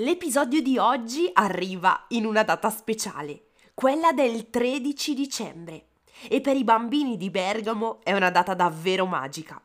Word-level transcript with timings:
L'episodio 0.00 0.60
di 0.60 0.76
oggi 0.76 1.30
arriva 1.32 2.04
in 2.08 2.26
una 2.26 2.42
data 2.42 2.68
speciale, 2.68 3.44
quella 3.72 4.12
del 4.12 4.50
13 4.50 5.14
dicembre. 5.14 5.86
E 6.28 6.42
per 6.42 6.54
i 6.54 6.64
bambini 6.64 7.16
di 7.16 7.30
Bergamo 7.30 8.00
è 8.02 8.12
una 8.12 8.28
data 8.28 8.52
davvero 8.52 9.06
magica. 9.06 9.58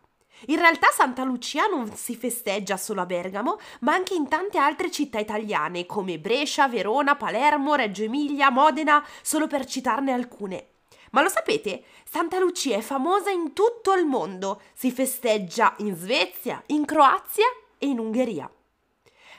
In 0.45 0.57
realtà 0.57 0.87
Santa 0.89 1.25
Lucia 1.25 1.65
non 1.65 1.93
si 1.93 2.15
festeggia 2.15 2.77
solo 2.77 3.01
a 3.01 3.05
Bergamo, 3.05 3.57
ma 3.81 3.93
anche 3.93 4.13
in 4.13 4.29
tante 4.29 4.57
altre 4.57 4.89
città 4.89 5.19
italiane 5.19 5.85
come 5.85 6.17
Brescia, 6.17 6.69
Verona, 6.69 7.17
Palermo, 7.17 7.75
Reggio 7.75 8.03
Emilia, 8.03 8.51
Modena, 8.51 9.05
solo 9.21 9.47
per 9.47 9.65
citarne 9.65 10.13
alcune. 10.13 10.67
Ma 11.11 11.21
lo 11.21 11.27
sapete? 11.27 11.83
Santa 12.05 12.39
Lucia 12.39 12.77
è 12.77 12.81
famosa 12.81 13.31
in 13.31 13.51
tutto 13.51 13.93
il 13.95 14.05
mondo. 14.05 14.61
Si 14.71 14.93
festeggia 14.93 15.73
in 15.79 15.93
Svezia, 15.93 16.63
in 16.67 16.85
Croazia 16.85 17.47
e 17.77 17.87
in 17.87 17.99
Ungheria. 17.99 18.49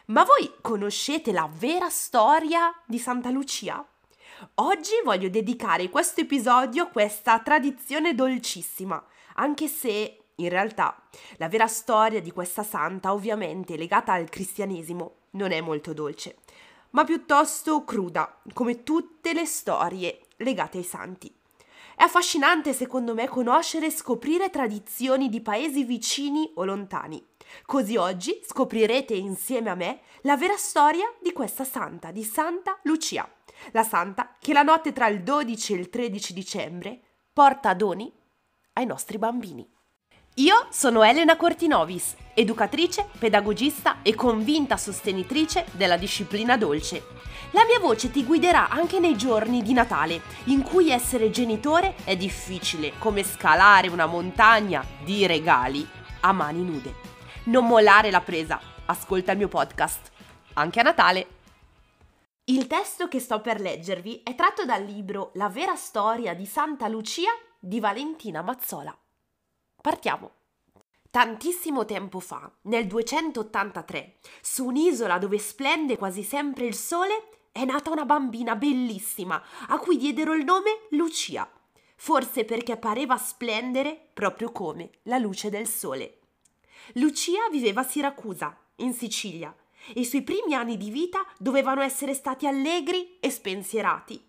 Ma 0.06 0.24
voi 0.24 0.52
conoscete 0.60 1.30
la 1.30 1.48
vera 1.52 1.88
storia 1.88 2.74
di 2.84 2.98
Santa 2.98 3.30
Lucia? 3.30 3.86
Oggi 4.56 4.94
voglio 5.04 5.28
dedicare 5.28 5.88
questo 5.90 6.22
episodio 6.22 6.82
a 6.82 6.88
questa 6.88 7.38
tradizione 7.38 8.12
dolcissima, 8.12 9.00
anche 9.34 9.68
se 9.68 10.24
in 10.34 10.48
realtà 10.48 11.00
la 11.36 11.48
vera 11.48 11.68
storia 11.68 12.20
di 12.20 12.32
questa 12.32 12.64
santa, 12.64 13.12
ovviamente 13.12 13.76
legata 13.76 14.12
al 14.12 14.28
cristianesimo, 14.28 15.18
non 15.30 15.52
è 15.52 15.60
molto 15.60 15.92
dolce, 15.92 16.38
ma 16.90 17.04
piuttosto 17.04 17.84
cruda, 17.84 18.40
come 18.52 18.82
tutte 18.82 19.32
le 19.32 19.46
storie 19.46 20.26
legate 20.38 20.78
ai 20.78 20.84
santi. 20.84 21.32
È 21.94 22.02
affascinante 22.02 22.72
secondo 22.72 23.14
me 23.14 23.28
conoscere 23.28 23.86
e 23.86 23.92
scoprire 23.92 24.50
tradizioni 24.50 25.28
di 25.28 25.40
paesi 25.40 25.84
vicini 25.84 26.50
o 26.56 26.64
lontani. 26.64 27.24
Così 27.66 27.96
oggi 27.96 28.40
scoprirete 28.46 29.14
insieme 29.14 29.70
a 29.70 29.74
me 29.74 30.00
la 30.22 30.36
vera 30.36 30.56
storia 30.56 31.10
di 31.20 31.32
questa 31.32 31.64
santa, 31.64 32.10
di 32.10 32.24
Santa 32.24 32.78
Lucia, 32.82 33.28
la 33.72 33.82
santa 33.82 34.36
che 34.38 34.52
la 34.52 34.62
notte 34.62 34.92
tra 34.92 35.06
il 35.08 35.22
12 35.22 35.72
e 35.72 35.76
il 35.76 35.90
13 35.90 36.32
dicembre 36.32 37.00
porta 37.32 37.74
doni 37.74 38.12
ai 38.74 38.86
nostri 38.86 39.18
bambini. 39.18 39.68
Io 40.36 40.66
sono 40.70 41.02
Elena 41.02 41.36
Cortinovis, 41.36 42.16
educatrice, 42.32 43.06
pedagogista 43.18 43.98
e 44.00 44.14
convinta 44.14 44.78
sostenitrice 44.78 45.66
della 45.72 45.98
disciplina 45.98 46.56
dolce. 46.56 47.04
La 47.50 47.66
mia 47.66 47.78
voce 47.78 48.10
ti 48.10 48.24
guiderà 48.24 48.70
anche 48.70 48.98
nei 48.98 49.14
giorni 49.14 49.62
di 49.62 49.74
Natale, 49.74 50.22
in 50.44 50.62
cui 50.62 50.88
essere 50.88 51.28
genitore 51.28 51.96
è 52.04 52.16
difficile 52.16 52.94
come 52.98 53.22
scalare 53.22 53.88
una 53.88 54.06
montagna 54.06 54.82
di 55.04 55.26
regali 55.26 55.86
a 56.20 56.32
mani 56.32 56.64
nude. 56.64 57.11
Non 57.44 57.66
mollare 57.66 58.12
la 58.12 58.20
presa, 58.20 58.60
ascolta 58.86 59.32
il 59.32 59.38
mio 59.38 59.48
podcast, 59.48 60.12
anche 60.52 60.78
a 60.78 60.84
Natale. 60.84 61.26
Il 62.44 62.68
testo 62.68 63.08
che 63.08 63.18
sto 63.18 63.40
per 63.40 63.60
leggervi 63.60 64.20
è 64.22 64.36
tratto 64.36 64.64
dal 64.64 64.84
libro 64.84 65.32
La 65.34 65.48
vera 65.48 65.74
storia 65.74 66.34
di 66.34 66.46
Santa 66.46 66.86
Lucia 66.86 67.30
di 67.58 67.80
Valentina 67.80 68.42
Mazzola. 68.42 68.96
Partiamo. 69.80 70.30
Tantissimo 71.10 71.84
tempo 71.84 72.20
fa, 72.20 72.48
nel 72.62 72.86
283, 72.86 74.18
su 74.40 74.66
un'isola 74.66 75.18
dove 75.18 75.38
splende 75.40 75.98
quasi 75.98 76.22
sempre 76.22 76.66
il 76.66 76.76
sole, 76.76 77.48
è 77.50 77.64
nata 77.64 77.90
una 77.90 78.04
bambina 78.04 78.54
bellissima, 78.54 79.42
a 79.66 79.78
cui 79.78 79.96
diedero 79.96 80.32
il 80.32 80.44
nome 80.44 80.86
Lucia, 80.90 81.50
forse 81.96 82.44
perché 82.44 82.76
pareva 82.76 83.16
splendere 83.16 84.10
proprio 84.14 84.52
come 84.52 84.90
la 85.02 85.18
luce 85.18 85.50
del 85.50 85.66
sole. 85.66 86.18
Lucia 86.94 87.48
viveva 87.50 87.80
a 87.80 87.84
Siracusa, 87.84 88.56
in 88.76 88.92
Sicilia, 88.92 89.54
e 89.94 90.00
i 90.00 90.04
suoi 90.04 90.22
primi 90.22 90.54
anni 90.54 90.76
di 90.76 90.90
vita 90.90 91.24
dovevano 91.38 91.80
essere 91.80 92.14
stati 92.14 92.46
allegri 92.46 93.18
e 93.20 93.30
spensierati. 93.30 94.28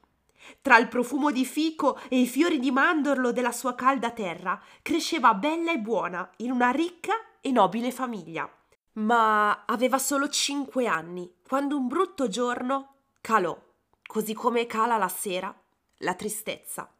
Tra 0.62 0.78
il 0.78 0.88
profumo 0.88 1.32
di 1.32 1.46
fico 1.46 1.98
e 2.10 2.20
i 2.20 2.28
fiori 2.28 2.60
di 2.60 2.72
mandorlo 2.72 3.32
della 3.32 3.52
sua 3.52 3.76
calda 3.76 4.12
terra, 4.12 4.62
cresceva 4.82 5.34
bella 5.34 5.72
e 5.72 5.80
buona 5.80 6.30
in 6.38 6.52
una 6.52 6.70
ricca 6.70 7.14
e 7.40 7.52
nobile 7.52 7.92
famiglia. 7.92 8.50
Ma 8.94 9.64
aveva 9.66 9.98
solo 9.98 10.28
cinque 10.30 10.86
anni, 10.86 11.32
quando 11.48 11.78
un 11.78 11.88
brutto 11.88 12.28
giorno 12.28 12.96
calò, 13.22 13.58
così 14.06 14.34
come 14.34 14.66
cala 14.66 14.98
la 14.98 15.08
sera, 15.08 15.54
la 15.98 16.14
tristezza. 16.14 16.92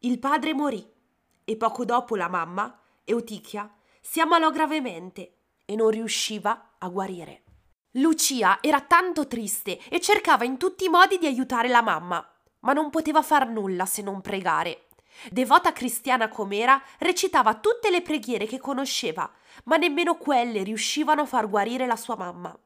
Il 0.00 0.18
padre 0.18 0.52
morì 0.52 0.84
e 1.44 1.56
poco 1.56 1.84
dopo 1.84 2.16
la 2.16 2.28
mamma, 2.28 2.80
Eutichia, 3.04 3.72
si 4.04 4.20
ammalò 4.20 4.50
gravemente 4.50 5.36
e 5.64 5.76
non 5.76 5.90
riusciva 5.90 6.74
a 6.78 6.88
guarire. 6.88 7.44
Lucia 7.92 8.58
era 8.60 8.80
tanto 8.80 9.26
triste 9.26 9.78
e 9.88 10.00
cercava 10.00 10.44
in 10.44 10.58
tutti 10.58 10.84
i 10.84 10.88
modi 10.88 11.18
di 11.18 11.26
aiutare 11.26 11.68
la 11.68 11.82
mamma, 11.82 12.26
ma 12.60 12.72
non 12.72 12.90
poteva 12.90 13.22
far 13.22 13.48
nulla 13.48 13.86
se 13.86 14.02
non 14.02 14.20
pregare. 14.20 14.88
Devota 15.30 15.72
cristiana 15.72 16.28
com'era, 16.28 16.82
recitava 16.98 17.54
tutte 17.54 17.90
le 17.90 18.02
preghiere 18.02 18.46
che 18.46 18.58
conosceva, 18.58 19.30
ma 19.64 19.76
nemmeno 19.76 20.16
quelle 20.16 20.62
riuscivano 20.62 21.22
a 21.22 21.26
far 21.26 21.48
guarire 21.48 21.86
la 21.86 21.96
sua 21.96 22.16
mamma. 22.16 22.58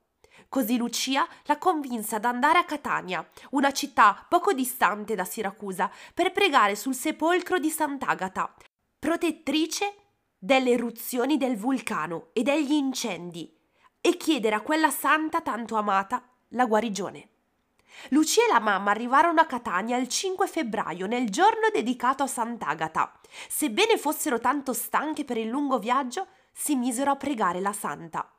Così 0.48 0.76
Lucia 0.76 1.26
la 1.44 1.58
convinse 1.58 2.14
ad 2.14 2.24
andare 2.24 2.58
a 2.58 2.64
Catania, 2.64 3.28
una 3.50 3.72
città 3.72 4.24
poco 4.28 4.52
distante 4.52 5.14
da 5.14 5.24
Siracusa, 5.24 5.90
per 6.14 6.32
pregare 6.32 6.76
sul 6.76 6.94
sepolcro 6.94 7.58
di 7.58 7.68
Sant'Agata, 7.68 8.54
protettrice 8.98 10.05
delle 10.38 10.70
eruzioni 10.70 11.36
del 11.36 11.56
vulcano 11.56 12.28
e 12.32 12.42
degli 12.42 12.72
incendi, 12.72 13.54
e 14.00 14.16
chiedere 14.16 14.54
a 14.54 14.60
quella 14.60 14.90
santa 14.90 15.40
tanto 15.40 15.76
amata 15.76 16.22
la 16.50 16.66
guarigione. 16.66 17.30
Lucia 18.10 18.42
e 18.44 18.52
la 18.52 18.60
mamma 18.60 18.90
arrivarono 18.90 19.40
a 19.40 19.46
Catania 19.46 19.96
il 19.96 20.08
5 20.08 20.46
febbraio, 20.46 21.06
nel 21.06 21.30
giorno 21.30 21.68
dedicato 21.72 22.22
a 22.22 22.26
Sant'Agata. 22.26 23.18
Sebbene 23.48 23.96
fossero 23.96 24.38
tanto 24.38 24.72
stanche 24.72 25.24
per 25.24 25.38
il 25.38 25.48
lungo 25.48 25.78
viaggio, 25.78 26.26
si 26.52 26.76
misero 26.76 27.10
a 27.10 27.16
pregare 27.16 27.60
la 27.60 27.72
santa. 27.72 28.30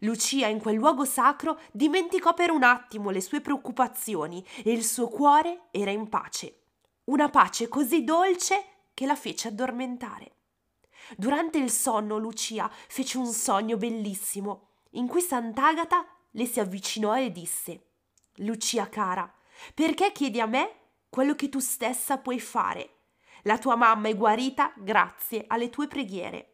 Lucia 0.00 0.46
in 0.46 0.60
quel 0.60 0.76
luogo 0.76 1.06
sacro 1.06 1.58
dimenticò 1.72 2.34
per 2.34 2.50
un 2.50 2.62
attimo 2.62 3.10
le 3.10 3.22
sue 3.22 3.40
preoccupazioni 3.40 4.44
e 4.62 4.70
il 4.72 4.84
suo 4.84 5.08
cuore 5.08 5.68
era 5.70 5.90
in 5.90 6.08
pace. 6.08 6.60
Una 7.04 7.30
pace 7.30 7.68
così 7.68 8.04
dolce 8.04 8.64
che 8.92 9.06
la 9.06 9.16
fece 9.16 9.48
addormentare. 9.48 10.35
Durante 11.16 11.58
il 11.58 11.70
sonno 11.70 12.18
Lucia 12.18 12.70
fece 12.88 13.18
un 13.18 13.26
sogno 13.26 13.76
bellissimo 13.76 14.70
in 14.92 15.06
cui 15.06 15.20
Sant'Agata 15.20 16.06
le 16.30 16.46
si 16.46 16.58
avvicinò 16.58 17.16
e 17.16 17.30
disse 17.30 17.90
Lucia 18.36 18.88
cara, 18.88 19.32
perché 19.74 20.12
chiedi 20.12 20.40
a 20.40 20.46
me 20.46 20.74
quello 21.08 21.34
che 21.34 21.48
tu 21.48 21.58
stessa 21.58 22.18
puoi 22.18 22.40
fare? 22.40 22.90
La 23.42 23.58
tua 23.58 23.76
mamma 23.76 24.08
è 24.08 24.16
guarita 24.16 24.72
grazie 24.76 25.44
alle 25.46 25.70
tue 25.70 25.86
preghiere. 25.86 26.52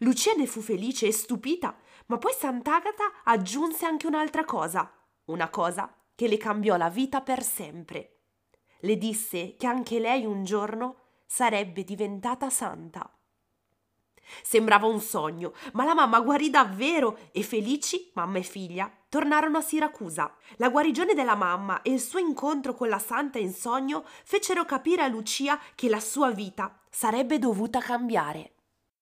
Lucia 0.00 0.32
ne 0.34 0.46
fu 0.46 0.60
felice 0.60 1.06
e 1.06 1.12
stupita, 1.12 1.74
ma 2.06 2.18
poi 2.18 2.32
Sant'Agata 2.32 3.22
aggiunse 3.24 3.86
anche 3.86 4.06
un'altra 4.06 4.44
cosa, 4.44 4.92
una 5.26 5.48
cosa 5.48 5.92
che 6.14 6.28
le 6.28 6.36
cambiò 6.36 6.76
la 6.76 6.90
vita 6.90 7.22
per 7.22 7.42
sempre. 7.42 8.18
Le 8.80 8.98
disse 8.98 9.56
che 9.56 9.66
anche 9.66 9.98
lei 9.98 10.24
un 10.26 10.44
giorno 10.44 10.96
sarebbe 11.26 11.82
diventata 11.82 12.50
santa. 12.50 13.10
Sembrava 14.42 14.86
un 14.86 15.00
sogno, 15.00 15.52
ma 15.72 15.84
la 15.84 15.94
mamma 15.94 16.20
guarì 16.20 16.50
davvero 16.50 17.18
e 17.32 17.42
felici, 17.42 18.10
mamma 18.14 18.38
e 18.38 18.42
figlia, 18.42 18.90
tornarono 19.08 19.58
a 19.58 19.62
Siracusa. 19.62 20.34
La 20.56 20.68
guarigione 20.68 21.14
della 21.14 21.34
mamma 21.34 21.82
e 21.82 21.92
il 21.92 22.00
suo 22.00 22.18
incontro 22.18 22.74
con 22.74 22.88
la 22.88 22.98
santa 22.98 23.38
in 23.38 23.52
sogno 23.52 24.04
fecero 24.24 24.64
capire 24.64 25.02
a 25.02 25.08
Lucia 25.08 25.58
che 25.74 25.88
la 25.88 26.00
sua 26.00 26.30
vita 26.30 26.78
sarebbe 26.90 27.38
dovuta 27.38 27.80
cambiare. 27.80 28.52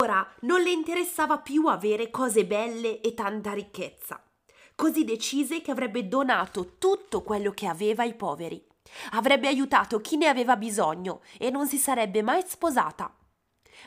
Ora 0.03 0.27
non 0.41 0.61
le 0.61 0.71
interessava 0.71 1.39
più 1.39 1.67
avere 1.67 2.11
cose 2.11 2.45
belle 2.45 3.01
e 3.01 3.15
tanta 3.15 3.53
ricchezza. 3.53 4.23
Così 4.75 5.05
decise 5.05 5.63
che 5.63 5.71
avrebbe 5.71 6.09
donato 6.09 6.77
tutto 6.79 7.23
quello 7.23 7.53
che 7.53 7.67
aveva 7.67 8.03
ai 8.03 8.15
poveri. 8.15 8.63
Avrebbe 9.13 9.49
aiutato 9.49 10.01
chi 10.01 10.17
ne 10.17 10.27
aveva 10.27 10.57
bisogno 10.57 11.23
e 11.39 11.51
non 11.51 11.69
si 11.69 11.79
sarebbe 11.79 12.23
mai 12.23 12.43
sposata 12.45 13.15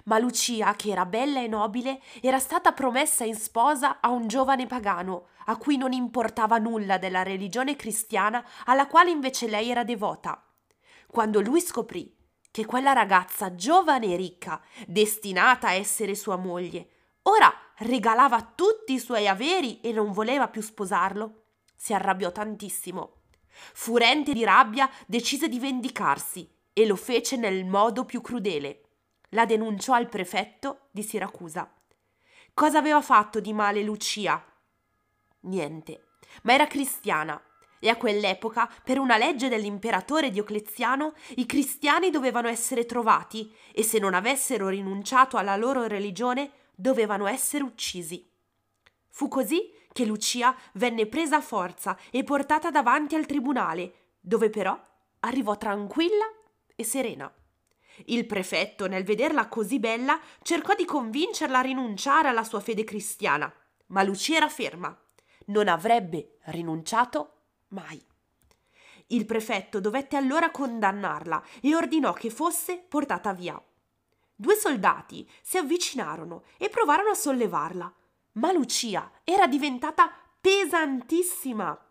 ma 0.05 0.17
Lucia, 0.17 0.75
che 0.75 0.89
era 0.89 1.05
bella 1.05 1.41
e 1.41 1.47
nobile, 1.47 2.01
era 2.21 2.39
stata 2.39 2.71
promessa 2.71 3.23
in 3.23 3.35
sposa 3.35 3.99
a 3.99 4.09
un 4.09 4.27
giovane 4.27 4.65
pagano, 4.67 5.27
a 5.45 5.57
cui 5.57 5.77
non 5.77 5.93
importava 5.93 6.57
nulla 6.57 6.97
della 6.97 7.23
religione 7.23 7.75
cristiana 7.75 8.45
alla 8.65 8.87
quale 8.87 9.11
invece 9.11 9.47
lei 9.47 9.69
era 9.69 9.83
devota. 9.83 10.43
Quando 11.07 11.41
lui 11.41 11.61
scoprì 11.61 12.15
che 12.51 12.65
quella 12.65 12.93
ragazza 12.93 13.55
giovane 13.55 14.13
e 14.13 14.15
ricca, 14.15 14.61
destinata 14.87 15.67
a 15.67 15.73
essere 15.73 16.15
sua 16.15 16.37
moglie, 16.37 16.89
ora 17.23 17.53
regalava 17.79 18.41
tutti 18.41 18.93
i 18.93 18.99
suoi 18.99 19.27
averi 19.27 19.79
e 19.81 19.91
non 19.91 20.11
voleva 20.11 20.47
più 20.47 20.61
sposarlo, 20.61 21.43
si 21.75 21.93
arrabbiò 21.93 22.31
tantissimo. 22.31 23.21
Furente 23.73 24.33
di 24.33 24.43
rabbia, 24.43 24.89
decise 25.05 25.47
di 25.47 25.59
vendicarsi 25.59 26.49
e 26.73 26.85
lo 26.85 26.95
fece 26.95 27.37
nel 27.37 27.65
modo 27.65 28.05
più 28.05 28.21
crudele 28.21 28.86
la 29.29 29.45
denunciò 29.45 29.93
al 29.93 30.09
prefetto 30.09 30.87
di 30.91 31.03
Siracusa. 31.03 31.71
Cosa 32.53 32.77
aveva 32.79 33.01
fatto 33.01 33.39
di 33.39 33.53
male 33.53 33.83
Lucia? 33.83 34.43
Niente. 35.41 36.03
ma 36.43 36.53
era 36.53 36.67
cristiana 36.67 37.41
e 37.79 37.89
a 37.89 37.95
quell'epoca, 37.95 38.69
per 38.83 38.97
una 38.97 39.17
legge 39.17 39.49
dell'imperatore 39.49 40.31
Diocleziano, 40.31 41.13
i 41.35 41.45
cristiani 41.45 42.09
dovevano 42.09 42.47
essere 42.47 42.85
trovati 42.85 43.53
e 43.71 43.83
se 43.83 43.99
non 43.99 44.13
avessero 44.13 44.67
rinunciato 44.69 45.37
alla 45.37 45.55
loro 45.55 45.85
religione 45.85 46.51
dovevano 46.73 47.27
essere 47.27 47.63
uccisi. 47.63 48.27
Fu 49.09 49.27
così 49.27 49.71
che 49.91 50.05
Lucia 50.05 50.55
venne 50.73 51.07
presa 51.07 51.37
a 51.37 51.41
forza 51.41 51.97
e 52.11 52.23
portata 52.23 52.71
davanti 52.71 53.15
al 53.15 53.25
tribunale, 53.25 54.15
dove 54.19 54.49
però 54.49 54.79
arrivò 55.21 55.57
tranquilla 55.57 56.25
e 56.75 56.83
serena. 56.83 57.31
Il 58.05 58.25
prefetto, 58.25 58.87
nel 58.87 59.03
vederla 59.03 59.47
così 59.47 59.79
bella, 59.79 60.19
cercò 60.41 60.73
di 60.75 60.85
convincerla 60.85 61.59
a 61.59 61.61
rinunciare 61.61 62.27
alla 62.27 62.43
sua 62.43 62.59
fede 62.59 62.83
cristiana, 62.83 63.51
ma 63.87 64.03
Lucia 64.03 64.35
era 64.35 64.49
ferma. 64.49 64.95
Non 65.47 65.67
avrebbe 65.67 66.37
rinunciato 66.45 67.33
mai. 67.69 68.01
Il 69.07 69.25
prefetto 69.25 69.79
dovette 69.79 70.17
allora 70.17 70.51
condannarla 70.51 71.43
e 71.61 71.75
ordinò 71.75 72.13
che 72.13 72.29
fosse 72.29 72.77
portata 72.77 73.33
via. 73.33 73.61
Due 74.35 74.55
soldati 74.55 75.27
si 75.41 75.57
avvicinarono 75.57 76.43
e 76.57 76.69
provarono 76.69 77.11
a 77.11 77.15
sollevarla, 77.15 77.93
ma 78.33 78.51
Lucia 78.51 79.11
era 79.23 79.47
diventata 79.47 80.11
pesantissima. 80.39 81.86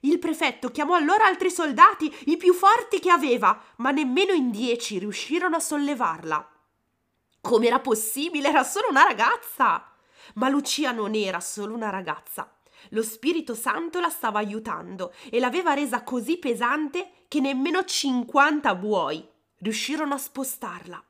Il 0.00 0.18
prefetto 0.18 0.70
chiamò 0.70 0.94
allora 0.94 1.24
altri 1.24 1.50
soldati, 1.50 2.14
i 2.26 2.36
più 2.36 2.54
forti 2.54 3.00
che 3.00 3.10
aveva, 3.10 3.60
ma 3.76 3.90
nemmeno 3.90 4.32
in 4.32 4.50
dieci 4.50 4.98
riuscirono 4.98 5.56
a 5.56 5.60
sollevarla. 5.60 6.48
Com'era 7.40 7.80
possibile? 7.80 8.48
Era 8.48 8.64
solo 8.64 8.88
una 8.90 9.02
ragazza! 9.02 9.92
Ma 10.34 10.48
Lucia 10.48 10.92
non 10.92 11.14
era 11.14 11.40
solo 11.40 11.74
una 11.74 11.90
ragazza. 11.90 12.52
Lo 12.90 13.02
Spirito 13.02 13.54
Santo 13.54 14.00
la 14.00 14.08
stava 14.08 14.38
aiutando 14.38 15.12
e 15.30 15.40
l'aveva 15.40 15.74
resa 15.74 16.02
così 16.02 16.38
pesante 16.38 17.24
che 17.28 17.40
nemmeno 17.40 17.84
50 17.84 18.74
buoi 18.74 19.26
riuscirono 19.58 20.14
a 20.14 20.18
spostarla. 20.18 21.02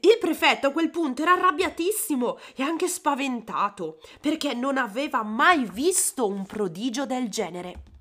Il 0.00 0.18
prefetto 0.18 0.68
a 0.68 0.70
quel 0.70 0.90
punto 0.90 1.22
era 1.22 1.32
arrabbiatissimo 1.32 2.38
e 2.56 2.62
anche 2.62 2.88
spaventato 2.88 4.00
perché 4.20 4.54
non 4.54 4.78
aveva 4.78 5.22
mai 5.22 5.68
visto 5.70 6.26
un 6.26 6.46
prodigio 6.46 7.04
del 7.04 7.28
genere. 7.28 7.91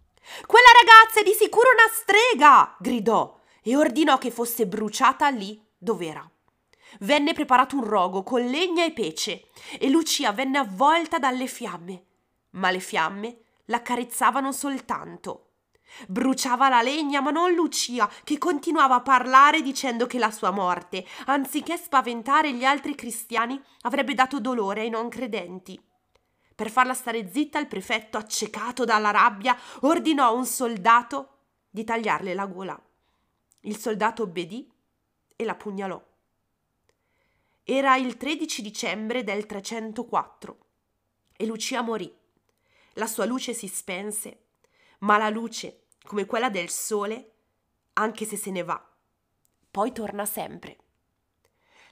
Quella 0.46 0.68
ragazza 0.82 1.22
è 1.22 1.24
di 1.24 1.34
sicuro 1.34 1.70
una 1.72 1.92
strega! 1.94 2.76
gridò 2.80 3.40
e 3.64 3.76
ordinò 3.76 4.18
che 4.18 4.32
fosse 4.32 4.68
bruciata 4.68 5.30
lì 5.30 5.62
dov'era. 5.78 6.30
Venne 7.00 7.34
preparato 7.34 7.76
un 7.76 7.86
rogo 7.86 8.24
con 8.24 8.44
legna 8.44 8.84
e 8.84 8.92
pece 8.92 9.50
e 9.80 9.90
Lucia 9.90 10.32
venne 10.32 10.58
avvolta 10.58 11.20
dalle 11.20 11.48
fiamme 11.48 12.06
ma 12.52 12.72
le 12.72 12.80
fiamme 12.80 13.38
l'accarezzavano 13.66 14.52
soltanto. 14.52 15.48
Bruciava 16.08 16.70
la 16.70 16.82
legna, 16.82 17.20
ma 17.20 17.32
non 17.32 17.54
Lucia, 17.54 18.10
che 18.24 18.38
continuava 18.38 18.96
a 18.96 19.02
parlare 19.02 19.62
dicendo 19.62 20.08
che 20.08 20.18
la 20.18 20.32
sua 20.32 20.52
morte, 20.52 21.06
anziché 21.26 21.78
spaventare 21.78 22.54
gli 22.54 22.64
altri 22.64 22.96
cristiani, 22.96 23.62
avrebbe 23.82 24.14
dato 24.14 24.40
dolore 24.40 24.82
ai 24.82 24.90
non 24.90 25.10
credenti. 25.10 25.80
Per 26.62 26.70
farla 26.70 26.94
stare 26.94 27.28
zitta, 27.28 27.58
il 27.58 27.66
prefetto, 27.66 28.20
accecato 28.20 28.86
dalla 28.86 29.10
rabbia, 29.10 29.58
ordinò 29.80 30.26
a 30.26 30.32
un 30.32 30.46
soldato 30.46 31.38
di 31.72 31.84
tagliarle 31.84 32.36
la 32.36 32.46
gola. 32.46 32.80
Il 33.62 33.80
soldato 33.80 34.22
obbedì 34.22 34.72
e 35.36 35.44
la 35.44 35.56
pugnalò. 35.56 36.00
Era 37.64 37.96
il 37.96 38.16
13 38.16 38.62
dicembre 38.62 39.24
del 39.24 39.48
304 39.48 40.58
e 41.36 41.46
Lucia 41.48 41.82
morì 41.82 42.16
la 42.94 43.08
sua 43.08 43.26
luce 43.26 43.56
si 43.56 43.68
spense, 43.68 44.44
ma 45.00 45.18
la 45.18 45.30
luce, 45.30 45.86
come 46.04 46.28
quella 46.28 46.52
del 46.52 46.70
sole, 46.70 47.32
anche 47.94 48.24
se 48.26 48.38
se 48.38 48.52
ne 48.52 48.62
va, 48.62 48.88
poi 49.72 49.92
torna 49.92 50.28
sempre. 50.28 50.78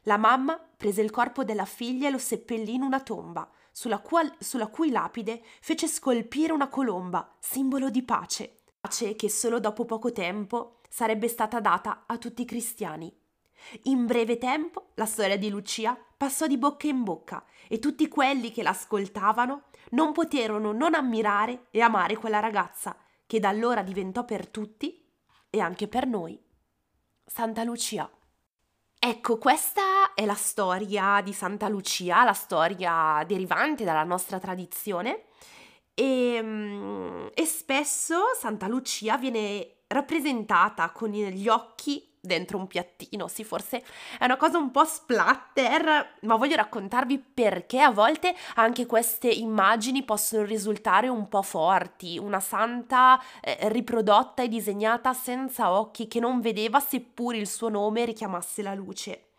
La 0.04 0.18
mamma 0.18 0.60
prese 0.60 1.02
il 1.02 1.10
corpo 1.10 1.44
della 1.44 1.66
figlia 1.66 2.08
e 2.08 2.12
lo 2.12 2.20
seppellì 2.20 2.76
in 2.76 2.84
una 2.84 3.02
tomba, 3.02 3.50
sulla, 3.80 4.00
qual, 4.00 4.30
sulla 4.40 4.68
cui 4.68 4.92
lapide 4.92 5.42
fece 5.62 5.88
scolpire 5.88 6.52
una 6.52 6.68
colomba, 6.68 7.38
simbolo 7.40 7.90
di 7.90 8.04
pace, 8.04 8.64
pace 8.78 9.16
che 9.16 9.30
solo 9.30 9.62
dopo 9.62 9.86
poco 9.86 10.12
tempo 10.12 10.82
sarebbe 10.90 11.30
stata 11.30 11.62
data 11.62 12.04
a 12.06 12.18
tutti 12.18 12.42
i 12.42 12.46
cristiani. 12.46 13.10
In 13.84 14.06
breve 14.06 14.38
tempo 14.38 14.90
la 14.96 15.06
storia 15.06 15.38
di 15.38 15.50
Lucia 15.50 15.98
passò 16.18 16.46
di 16.46 16.58
bocca 16.58 16.88
in 16.88 17.06
bocca 17.06 17.46
e 17.70 17.80
tutti 17.80 18.10
quelli 18.10 18.52
che 18.52 18.64
l'ascoltavano 18.64 19.68
non 19.92 20.12
poterono 20.12 20.74
non 20.74 20.94
ammirare 20.94 21.68
e 21.72 21.80
amare 21.80 22.18
quella 22.18 22.42
ragazza 22.42 22.98
che 23.26 23.40
da 23.40 23.48
allora 23.48 23.82
diventò 23.82 24.26
per 24.26 24.50
tutti 24.50 25.10
e 25.50 25.60
anche 25.62 25.88
per 25.88 26.06
noi 26.06 26.38
Santa 27.26 27.64
Lucia. 27.64 28.12
Ecco, 29.02 29.38
questa 29.38 30.14
è 30.14 30.26
la 30.26 30.34
storia 30.34 31.22
di 31.24 31.32
Santa 31.32 31.70
Lucia, 31.70 32.26
la 32.26 32.34
storia 32.34 33.24
derivante 33.26 33.86
dalla 33.86 34.04
nostra 34.04 34.40
tradizione. 34.40 35.28
E, 35.94 36.40
mm, 36.42 37.28
e 37.34 37.46
spesso 37.46 38.34
Santa 38.38 38.68
Lucia 38.68 39.18
viene 39.18 39.84
rappresentata 39.88 40.92
con 40.92 41.12
gli 41.12 41.48
occhi 41.48 42.09
dentro 42.22 42.58
un 42.58 42.68
piattino, 42.68 43.28
sì, 43.28 43.44
forse 43.44 43.84
è 44.18 44.26
una 44.26 44.38
cosa 44.38 44.58
un 44.58 44.72
po' 44.72 44.84
splatter, 44.84 46.18
ma 46.22 46.36
voglio 46.36 46.56
raccontarvi 46.56 47.18
perché 47.20 47.80
a 47.82 47.92
volte 47.92 48.36
anche 48.56 48.86
queste 48.86 49.30
immagini 49.30 50.04
possono 50.04 50.44
risultare 50.44 51.08
un 51.08 51.28
po' 51.28 51.42
forti, 51.42 52.18
una 52.18 52.40
santa 52.40 53.20
eh, 53.42 53.58
riprodotta 53.70 54.44
e 54.44 54.48
disegnata 54.48 55.14
senza 55.14 55.72
occhi 55.72 56.08
che 56.08 56.20
non 56.20 56.42
vedeva 56.42 56.80
seppur 56.80 57.36
il 57.36 57.48
suo 57.48 57.70
nome 57.70 58.06
richiamasse 58.06 58.62
la 58.62 58.74
luce. 58.74 59.30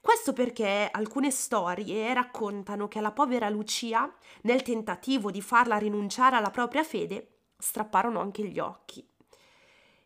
Questo 0.00 0.32
perché 0.32 0.88
alcune 0.90 1.30
storie 1.30 2.12
raccontano 2.12 2.88
che 2.88 2.98
alla 2.98 3.12
povera 3.12 3.48
Lucia, 3.48 4.12
nel 4.42 4.62
tentativo 4.62 5.30
di 5.30 5.40
farla 5.40 5.76
rinunciare 5.76 6.34
alla 6.34 6.50
propria 6.50 6.82
fede, 6.82 7.28
strapparono 7.56 8.18
anche 8.18 8.42
gli 8.42 8.58
occhi 8.58 9.11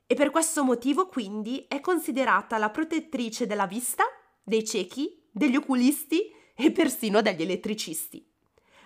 e 0.07 0.15
per 0.15 0.31
questo 0.31 0.63
motivo 0.63 1.09
quindi 1.09 1.65
è 1.69 1.81
considerata 1.81 2.59
la 2.59 2.71
protettrice 2.71 3.47
della 3.47 3.67
vista, 3.67 4.05
dei 4.43 4.65
ciechi, 4.65 5.29
degli 5.31 5.57
oculisti 5.57 6.33
e 6.55 6.71
persino 6.71 7.21
degli 7.21 7.43
elettricisti. 7.43 8.25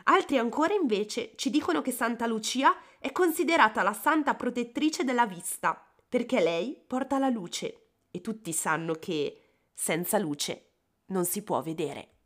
Altri 0.05 0.39
ancora 0.39 0.75
invece 0.75 1.33
ci 1.37 1.51
dicono 1.51 1.83
che 1.83 1.93
Santa 1.93 2.27
Lucia 2.27 2.75
è 2.99 3.13
considerata 3.13 3.83
la 3.83 3.93
santa 3.93 4.35
protettrice 4.35 5.05
della 5.05 5.27
vista, 5.27 5.87
perché 6.09 6.41
lei 6.41 6.83
porta 6.87 7.19
la 7.19 7.29
luce 7.29 7.91
e 8.11 8.21
tutti 8.21 8.53
sanno 8.53 8.95
che 8.95 9.59
senza 9.73 10.19
luce 10.19 10.71
non 11.07 11.25
si 11.25 11.43
può 11.43 11.63
vedere. 11.63 12.20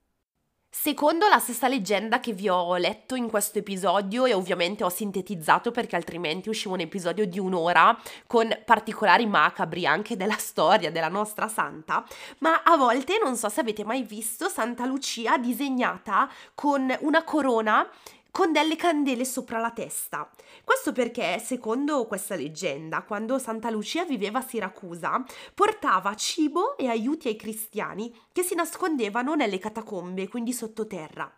Secondo 0.76 1.28
la 1.28 1.38
stessa 1.38 1.68
leggenda 1.68 2.18
che 2.18 2.32
vi 2.32 2.48
ho 2.48 2.76
letto 2.76 3.14
in 3.14 3.30
questo 3.30 3.60
episodio 3.60 4.26
e 4.26 4.34
ovviamente 4.34 4.82
ho 4.82 4.88
sintetizzato 4.88 5.70
perché 5.70 5.94
altrimenti 5.94 6.48
usciva 6.48 6.74
un 6.74 6.80
episodio 6.80 7.26
di 7.26 7.38
un'ora 7.38 7.96
con 8.26 8.50
particolari 8.66 9.24
macabri 9.24 9.86
anche 9.86 10.16
della 10.16 10.36
storia 10.36 10.90
della 10.90 11.08
nostra 11.08 11.46
santa, 11.46 12.04
ma 12.38 12.64
a 12.64 12.76
volte 12.76 13.20
non 13.22 13.36
so 13.36 13.48
se 13.48 13.60
avete 13.60 13.84
mai 13.84 14.02
visto 14.02 14.48
Santa 14.48 14.84
Lucia 14.84 15.38
disegnata 15.38 16.28
con 16.56 16.94
una 17.02 17.22
corona 17.22 17.88
con 18.34 18.50
delle 18.50 18.74
candele 18.74 19.24
sopra 19.24 19.60
la 19.60 19.70
testa. 19.70 20.28
Questo 20.64 20.90
perché, 20.90 21.38
secondo 21.38 22.04
questa 22.06 22.34
leggenda, 22.34 23.02
quando 23.02 23.38
Santa 23.38 23.70
Lucia 23.70 24.04
viveva 24.04 24.40
a 24.40 24.42
Siracusa, 24.42 25.24
portava 25.54 26.16
cibo 26.16 26.76
e 26.76 26.88
aiuti 26.88 27.28
ai 27.28 27.36
cristiani 27.36 28.12
che 28.32 28.42
si 28.42 28.56
nascondevano 28.56 29.36
nelle 29.36 29.60
catacombe, 29.60 30.26
quindi 30.26 30.52
sottoterra. 30.52 31.32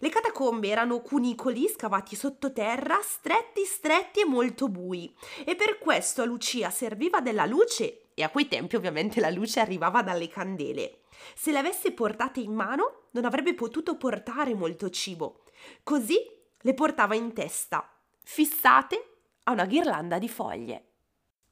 Le 0.00 0.08
catacombe 0.10 0.68
erano 0.68 1.00
cunicoli 1.00 1.66
scavati 1.66 2.14
sottoterra, 2.14 3.00
stretti, 3.02 3.64
stretti 3.64 4.20
e 4.20 4.26
molto 4.26 4.68
bui, 4.68 5.10
e 5.46 5.56
per 5.56 5.78
questo 5.78 6.20
a 6.20 6.26
Lucia 6.26 6.68
serviva 6.68 7.22
della 7.22 7.46
luce, 7.46 8.08
e 8.12 8.22
a 8.22 8.28
quei 8.28 8.48
tempi 8.48 8.76
ovviamente 8.76 9.18
la 9.18 9.30
luce 9.30 9.60
arrivava 9.60 10.02
dalle 10.02 10.28
candele. 10.28 11.04
Se 11.34 11.52
le 11.52 11.58
avesse 11.58 11.92
portate 11.92 12.40
in 12.40 12.52
mano, 12.52 13.04
non 13.12 13.24
avrebbe 13.24 13.54
potuto 13.54 13.96
portare 13.96 14.52
molto 14.52 14.90
cibo. 14.90 15.38
Così 15.82 16.32
le 16.64 16.74
portava 16.74 17.14
in 17.14 17.32
testa, 17.34 17.86
fissate 18.22 19.16
a 19.44 19.52
una 19.52 19.66
ghirlanda 19.66 20.18
di 20.18 20.28
foglie. 20.28 20.92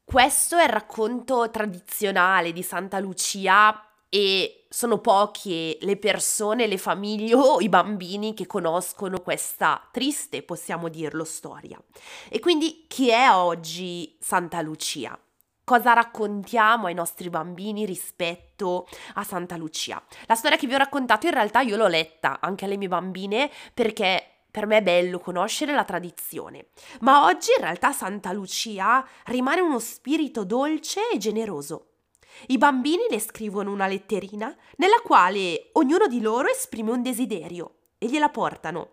Questo 0.04 0.56
è 0.56 0.64
il 0.64 0.70
racconto 0.70 1.50
tradizionale 1.50 2.52
di 2.52 2.62
Santa 2.62 2.98
Lucia 2.98 3.88
e 4.08 4.66
sono 4.68 4.98
poche 4.98 5.76
le 5.80 5.96
persone, 5.98 6.66
le 6.66 6.78
famiglie 6.78 7.34
o 7.34 7.60
i 7.60 7.68
bambini 7.68 8.32
che 8.32 8.46
conoscono 8.46 9.20
questa 9.20 9.86
triste, 9.90 10.42
possiamo 10.42 10.88
dirlo, 10.88 11.24
storia. 11.24 11.78
E 12.28 12.40
quindi 12.40 12.86
chi 12.88 13.10
è 13.10 13.30
oggi 13.30 14.16
Santa 14.18 14.62
Lucia? 14.62 15.18
Cosa 15.64 15.92
raccontiamo 15.92 16.86
ai 16.86 16.94
nostri 16.94 17.28
bambini 17.30 17.84
rispetto 17.84 18.88
a 19.14 19.24
Santa 19.24 19.56
Lucia? 19.56 20.02
La 20.26 20.34
storia 20.34 20.56
che 20.56 20.66
vi 20.66 20.74
ho 20.74 20.78
raccontato 20.78 21.26
in 21.26 21.32
realtà 21.32 21.60
io 21.60 21.76
l'ho 21.76 21.86
letta 21.86 22.40
anche 22.40 22.64
alle 22.64 22.76
mie 22.76 22.88
bambine 22.88 23.50
perché 23.72 24.31
Per 24.52 24.66
me 24.66 24.76
è 24.76 24.82
bello 24.82 25.18
conoscere 25.18 25.72
la 25.72 25.82
tradizione, 25.82 26.66
ma 27.00 27.24
oggi 27.24 27.52
in 27.56 27.64
realtà 27.64 27.90
Santa 27.92 28.32
Lucia 28.32 29.02
rimane 29.24 29.62
uno 29.62 29.78
spirito 29.78 30.44
dolce 30.44 31.00
e 31.10 31.16
generoso. 31.16 31.86
I 32.48 32.58
bambini 32.58 33.06
le 33.08 33.18
scrivono 33.18 33.72
una 33.72 33.86
letterina 33.86 34.54
nella 34.76 35.00
quale 35.02 35.70
ognuno 35.72 36.06
di 36.06 36.20
loro 36.20 36.50
esprime 36.50 36.90
un 36.90 37.00
desiderio 37.00 37.76
e 37.96 38.08
gliela 38.08 38.28
portano. 38.28 38.90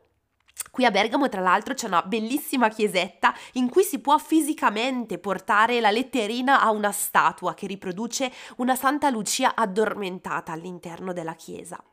Qui 0.72 0.86
a 0.86 0.92
Bergamo, 0.92 1.28
tra 1.28 1.42
l'altro, 1.42 1.74
c'è 1.74 1.88
una 1.88 2.04
bellissima 2.04 2.70
chiesetta 2.70 3.34
in 3.54 3.70
cui 3.70 3.84
si 3.84 4.00
può 4.00 4.18
fisicamente 4.18 5.18
portare 5.18 5.82
la 5.82 5.92
letterina 5.92 6.62
a 6.62 6.72
una 6.72 6.94
statua 6.94 7.54
che 7.54 7.68
riproduce 7.68 8.32
una 8.58 8.76
Santa 8.76 9.10
Lucia 9.10 9.56
addormentata 9.56 10.54
all'interno 10.54 11.12
della 11.12 11.36
chiesa. 11.36 11.84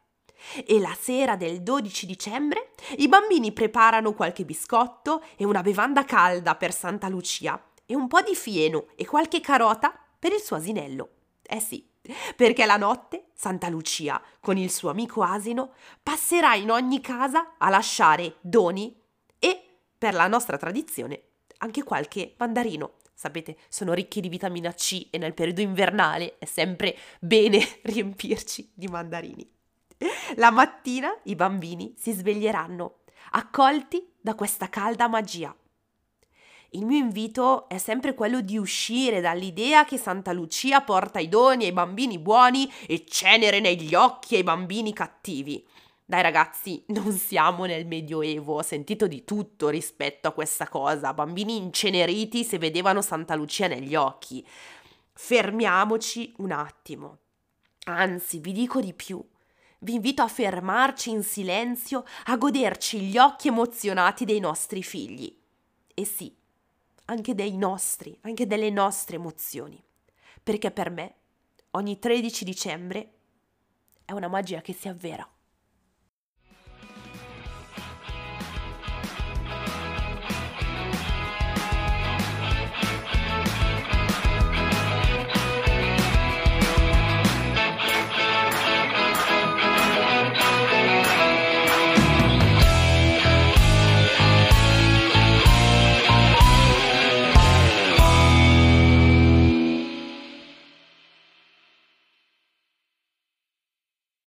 E 0.67 0.79
la 0.79 0.97
sera 0.99 1.37
del 1.37 1.63
12 1.63 2.07
dicembre 2.07 2.71
i 2.99 3.09
bambini 3.09 3.53
preparano 3.53 4.13
qualche 4.13 4.45
biscotto 4.45 5.23
e 5.37 5.45
una 5.45 5.63
bevanda 5.63 6.05
calda 6.05 6.55
per 6.55 6.73
Santa 6.73 7.09
Lucia 7.09 7.61
e 7.87 7.95
un 7.95 8.09
po' 8.09 8.21
di 8.21 8.35
fieno 8.35 8.87
e 8.97 9.07
qualche 9.07 9.41
carota 9.41 9.95
per 10.19 10.33
il 10.33 10.41
suo 10.41 10.57
asinello. 10.57 11.09
Eh 11.43 11.61
sì, 11.61 11.89
perché 12.35 12.67
la 12.67 12.77
notte 12.77 13.27
Santa 13.35 13.69
Lucia, 13.69 14.21
con 14.41 14.57
il 14.57 14.71
suo 14.71 14.91
amico 14.91 15.23
asino, 15.23 15.73
passerà 16.03 16.55
in 16.55 16.71
ogni 16.71 17.01
casa 17.01 17.55
a 17.59 17.69
lasciare 17.69 18.37
doni 18.41 18.95
e, 19.39 19.63
per 19.97 20.15
la 20.15 20.27
nostra 20.27 20.57
tradizione, 20.57 21.23
anche 21.59 21.83
qualche 21.83 22.35
mandarino. 22.39 22.95
Sapete, 23.15 23.57
sono 23.69 23.95
ricchi 23.95 24.21
di 24.21 24.29
vitamina 24.29 24.73
C 24.75 25.09
e 25.11 25.19
nel 25.19 25.33
periodo 25.33 25.63
invernale 25.63 26.37
è 26.39 26.45
sempre 26.45 26.97
bene 27.19 27.61
riempirci 27.83 28.73
di 28.75 28.89
mandarini. 28.89 29.56
La 30.37 30.51
mattina 30.51 31.17
i 31.25 31.35
bambini 31.35 31.95
si 31.97 32.13
sveglieranno, 32.13 33.01
accolti 33.33 34.13
da 34.21 34.35
questa 34.35 34.69
calda 34.69 35.09
magia 35.09 35.55
il 36.77 36.85
mio 36.85 36.99
invito 36.99 37.69
è 37.69 37.79
sempre 37.79 38.15
quello 38.15 38.41
di 38.41 38.59
uscire 38.59 39.21
dall'idea 39.21 39.85
che 39.85 39.97
Santa 39.97 40.33
Lucia 40.33 40.83
porta 40.83 41.19
i 41.19 41.29
doni 41.29 41.65
ai 41.65 41.73
bambini 41.73 42.19
buoni 42.19 42.71
e 42.87 43.05
cenere 43.07 43.61
negli 43.61 43.95
occhi 43.95 44.37
ai 44.37 44.43
bambini 44.43 44.93
cattivi. 44.93 45.67
Dai 46.05 46.23
ragazzi, 46.23 46.85
non 46.89 47.13
siamo 47.13 47.65
nel 47.65 47.87
Medioevo, 47.87 48.57
ho 48.57 48.63
sentito 48.63 49.07
di 49.07 49.25
tutto 49.25 49.69
rispetto 49.69 50.29
a 50.29 50.33
questa 50.33 50.69
cosa, 50.69 51.15
bambini 51.15 51.57
inceneriti 51.57 52.45
se 52.45 52.59
vedevano 52.59 53.01
Santa 53.01 53.35
Lucia 53.35 53.69
negli 53.69 53.95
occhi. 53.95 54.47
Fermiamoci 55.13 56.35
un 56.39 56.53
attimo. 56.53 57.19
Anzi, 57.87 58.39
vi 58.39 58.53
dico 58.53 58.81
di 58.81 58.93
più. 58.93 59.25
Vi 59.79 59.95
invito 59.95 60.23
a 60.23 60.29
fermarci 60.29 61.11
in 61.11 61.23
silenzio, 61.23 62.05
a 62.25 62.37
goderci 62.37 63.01
gli 63.01 63.19
occhi 63.19 63.49
emozionati 63.49 64.25
dei 64.25 64.41
nostri 64.41 64.83
figli. 64.83 65.35
E 65.95 66.05
sì, 66.05 66.35
anche 67.07 67.35
dei 67.35 67.57
nostri, 67.57 68.17
anche 68.23 68.47
delle 68.47 68.71
nostre 68.71 69.17
emozioni. 69.17 69.83
Perché 70.43 70.71
per 70.71 70.91
me 70.91 71.15
ogni 71.73 71.99
13 71.99 72.45
dicembre 72.45 73.13
è 74.05 74.13
una 74.13 74.29
magia 74.29 74.61
che 74.61 74.73
si 74.73 74.89
avvera. 74.89 75.29